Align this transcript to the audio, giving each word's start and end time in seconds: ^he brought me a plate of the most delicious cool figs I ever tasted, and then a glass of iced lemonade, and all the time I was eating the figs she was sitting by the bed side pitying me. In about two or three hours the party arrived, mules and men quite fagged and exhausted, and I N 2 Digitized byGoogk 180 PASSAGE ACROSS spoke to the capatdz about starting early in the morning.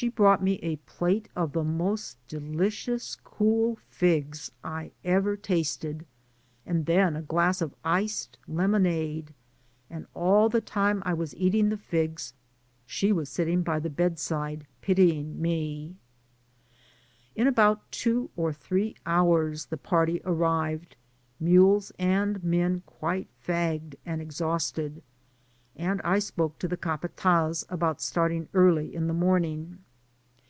^he 0.00 0.14
brought 0.14 0.40
me 0.40 0.58
a 0.58 0.76
plate 0.86 1.28
of 1.34 1.50
the 1.52 1.64
most 1.64 2.18
delicious 2.28 3.16
cool 3.16 3.74
figs 3.88 4.52
I 4.62 4.92
ever 5.02 5.36
tasted, 5.36 6.06
and 6.64 6.86
then 6.86 7.16
a 7.16 7.22
glass 7.22 7.60
of 7.60 7.74
iced 7.84 8.38
lemonade, 8.46 9.34
and 9.90 10.06
all 10.14 10.48
the 10.50 10.60
time 10.60 11.02
I 11.04 11.14
was 11.14 11.34
eating 11.34 11.70
the 11.70 11.76
figs 11.76 12.32
she 12.86 13.10
was 13.10 13.28
sitting 13.28 13.64
by 13.64 13.80
the 13.80 13.90
bed 13.90 14.20
side 14.20 14.68
pitying 14.82 15.42
me. 15.42 15.96
In 17.34 17.48
about 17.48 17.90
two 17.90 18.30
or 18.36 18.52
three 18.52 18.94
hours 19.04 19.66
the 19.66 19.78
party 19.78 20.20
arrived, 20.24 20.94
mules 21.40 21.90
and 21.98 22.44
men 22.44 22.84
quite 22.86 23.26
fagged 23.44 23.96
and 24.06 24.22
exhausted, 24.22 25.02
and 25.02 25.02
I 25.02 25.02
N 25.02 25.96
2 25.98 25.98
Digitized 25.98 25.98
byGoogk 25.98 26.06
180 26.06 26.06
PASSAGE 26.06 26.06
ACROSS 26.06 26.26
spoke 26.26 26.58
to 26.60 26.68
the 26.68 26.76
capatdz 26.76 27.64
about 27.68 28.00
starting 28.00 28.48
early 28.54 28.94
in 28.94 29.08
the 29.08 29.12
morning. 29.14 29.78